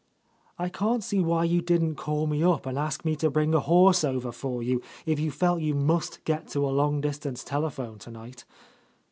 "I 0.57 0.69
can't 0.69 1.03
see 1.03 1.19
why 1.19 1.43
you 1.43 1.61
didn't 1.61 1.93
call 1.93 2.25
me 2.25 2.41
up 2.41 2.65
and 2.65 2.75
ask 2.75 3.05
me 3.05 3.15
to 3.17 3.29
bring 3.29 3.53
a 3.53 3.59
horse 3.59 4.03
over 4.03 4.31
for 4.31 4.63
you, 4.63 4.81
if 5.05 5.19
you 5.19 5.29
felt 5.29 5.61
you 5.61 5.75
must 5.75 6.23
get 6.25 6.47
to 6.53 6.65
a 6.67 6.73
long 6.73 7.01
dis 7.01 7.19
tance 7.19 7.43
telephone 7.43 7.99
tonight." 7.99 8.43